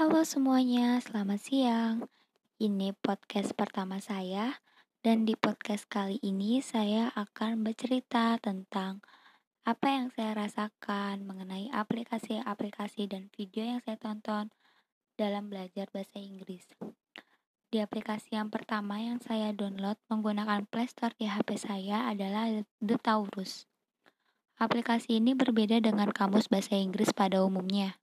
[0.00, 2.08] Halo semuanya, selamat siang.
[2.56, 4.64] Ini podcast pertama saya,
[5.04, 9.04] dan di podcast kali ini saya akan bercerita tentang
[9.68, 14.48] apa yang saya rasakan mengenai aplikasi-aplikasi dan video yang saya tonton
[15.20, 16.64] dalam belajar bahasa Inggris.
[17.68, 22.48] Di aplikasi yang pertama yang saya download menggunakan Play Store di HP saya adalah
[22.80, 23.68] The Taurus.
[24.56, 28.00] Aplikasi ini berbeda dengan kamus bahasa Inggris pada umumnya.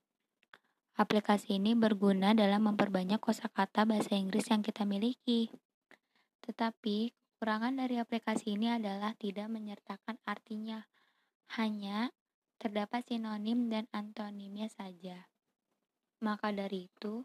[0.98, 5.46] Aplikasi ini berguna dalam memperbanyak kosakata bahasa Inggris yang kita miliki.
[6.42, 10.82] Tetapi, kekurangan dari aplikasi ini adalah tidak menyertakan artinya,
[11.54, 12.10] hanya
[12.58, 15.30] terdapat sinonim dan antonimnya saja.
[16.18, 17.22] Maka dari itu,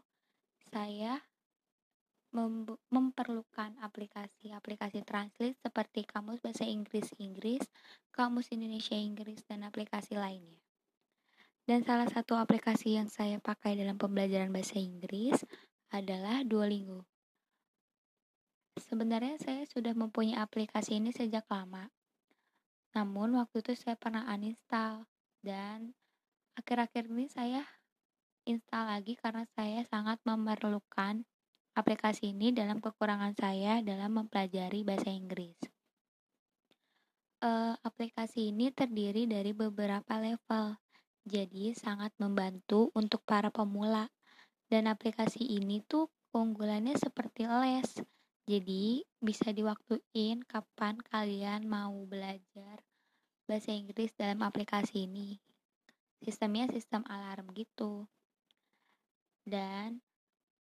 [0.70, 1.18] saya
[2.30, 7.66] mem memperlukan aplikasi-aplikasi translate seperti Kamus Bahasa Inggris Inggris,
[8.14, 10.63] Kamus Indonesia Inggris, dan aplikasi lainnya.
[11.64, 15.48] Dan salah satu aplikasi yang saya pakai dalam pembelajaran bahasa Inggris
[15.88, 17.08] adalah Duolingo.
[18.76, 21.88] Sebenarnya saya sudah mempunyai aplikasi ini sejak lama.
[22.92, 25.08] Namun waktu itu saya pernah uninstall
[25.40, 25.96] dan
[26.52, 27.64] akhir-akhir ini saya
[28.44, 31.24] install lagi karena saya sangat memerlukan
[31.72, 35.56] aplikasi ini dalam kekurangan saya dalam mempelajari bahasa Inggris.
[37.40, 40.83] Uh, aplikasi ini terdiri dari beberapa level
[41.24, 44.12] jadi sangat membantu untuk para pemula.
[44.68, 47.88] Dan aplikasi ini tuh keunggulannya seperti les.
[48.44, 52.84] Jadi bisa diwaktuin kapan kalian mau belajar
[53.48, 55.40] bahasa Inggris dalam aplikasi ini.
[56.20, 58.04] Sistemnya sistem alarm gitu.
[59.44, 60.04] Dan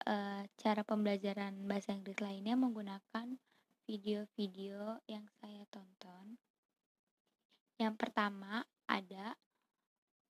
[0.03, 3.35] e, cara pembelajaran bahasa Inggris lainnya menggunakan
[3.87, 6.39] video-video yang saya tonton.
[7.83, 9.35] Yang pertama ada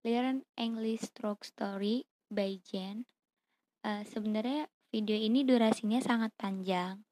[0.01, 3.05] Learn English Stroke Story by Jen.
[3.85, 7.05] Uh, sebenarnya video ini durasinya sangat panjang,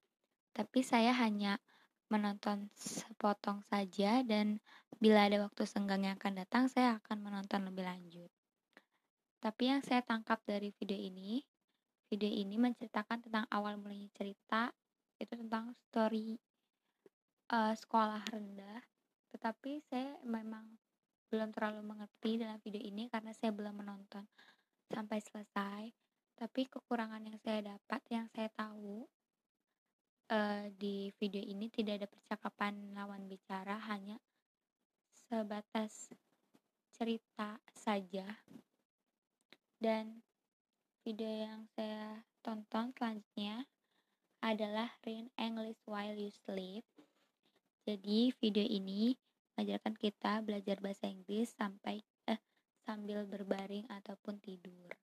[0.57, 1.61] tapi saya hanya
[2.09, 4.57] menonton sepotong saja dan
[4.97, 8.33] bila ada waktu senggang yang akan datang, saya akan menonton lebih lanjut.
[9.37, 11.45] Tapi yang saya tangkap dari video ini,
[12.09, 14.73] video ini menceritakan tentang awal mulanya cerita,
[15.21, 16.41] itu tentang story
[17.53, 18.81] uh, sekolah rendah,
[19.29, 20.65] tetapi saya memang
[21.29, 24.25] belum terlalu mengerti dalam video ini karena saya belum menonton
[24.89, 25.83] sampai selesai.
[26.33, 29.05] Tapi kekurangan yang saya dapat, yang saya tahu
[30.33, 34.17] uh, di video ini tidak ada percakapan lawan bicara, hanya
[35.29, 36.09] sebatas
[36.95, 38.25] cerita saja.
[39.79, 40.23] Dan
[41.03, 43.67] video yang saya tonton selanjutnya
[44.39, 46.83] adalah Read English While You Sleep.
[47.83, 49.15] Jadi video ini
[49.59, 51.99] mengajarkan kita belajar bahasa Inggris sampai
[52.31, 52.39] eh,
[52.87, 54.95] sambil berbaring ataupun tidur.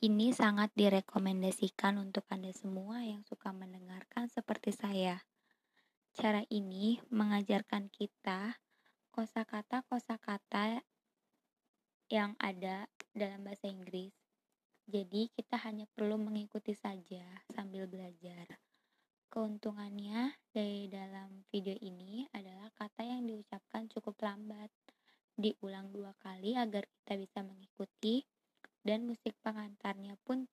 [0.00, 5.20] Ini sangat direkomendasikan untuk Anda semua yang suka mendengarkan seperti saya.
[6.16, 8.56] Cara ini mengajarkan kita
[9.12, 10.80] kosakata-kosakata
[12.08, 14.16] yang ada dalam bahasa Inggris.
[14.88, 18.56] Jadi, kita hanya perlu mengikuti saja sambil belajar.
[19.30, 24.74] Keuntungannya dari dalam video ini adalah kata yang diucapkan cukup lambat,
[25.38, 28.26] diulang dua kali agar kita bisa mengikuti,
[28.82, 30.50] dan musik pengantarnya pun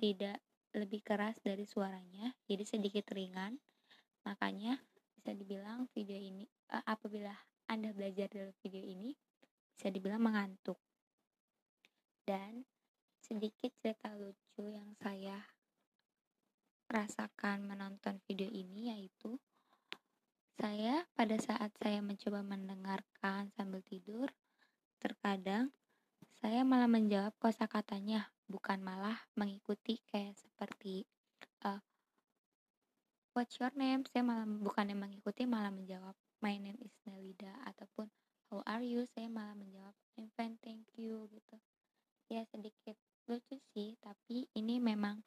[0.00, 0.40] tidak
[0.72, 3.60] lebih keras dari suaranya, jadi sedikit ringan.
[4.24, 4.80] Makanya
[5.12, 7.36] bisa dibilang video ini uh, apabila
[7.68, 9.12] Anda belajar dalam video ini
[9.76, 10.80] bisa dibilang mengantuk.
[12.24, 12.64] Dan
[13.20, 15.36] sedikit cerita lucu yang saya
[16.86, 19.38] rasakan menonton video ini yaitu
[20.56, 24.32] saya pada saat saya mencoba mendengarkan sambil tidur
[25.02, 25.74] terkadang
[26.40, 31.04] saya malah menjawab kosakatanya bukan malah mengikuti kayak seperti
[31.66, 31.82] uh,
[33.36, 34.06] what's your name?
[34.08, 38.08] Saya malah bukannya mengikuti malah menjawab my name is Nelida ataupun
[38.48, 39.04] how are you?
[39.12, 41.56] Saya malah menjawab I'm fine thank you gitu.
[42.32, 42.96] Ya sedikit
[43.28, 45.20] lucu sih tapi ini memang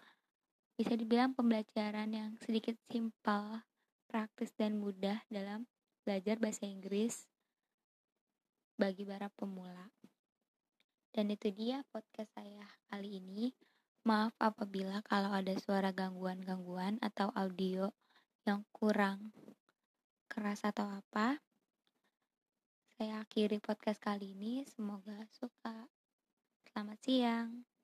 [0.80, 3.68] bisa dibilang pembelajaran yang sedikit simpel,
[4.08, 5.68] praktis dan mudah dalam
[6.08, 7.28] belajar bahasa Inggris
[8.80, 9.92] bagi para pemula.
[11.12, 13.52] Dan itu dia podcast saya kali ini.
[14.08, 17.92] Maaf apabila kalau ada suara gangguan-gangguan atau audio
[18.48, 19.36] yang kurang
[20.31, 21.44] keras atau apa.
[22.96, 24.64] Saya akhiri podcast kali ini.
[24.64, 25.92] Semoga suka.
[26.72, 27.79] Selamat siang.